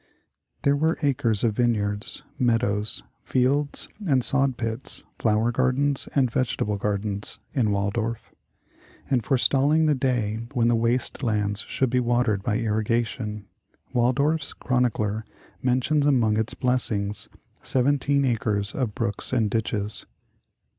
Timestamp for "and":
4.07-4.23, 6.15-6.31, 9.11-9.23, 19.31-19.51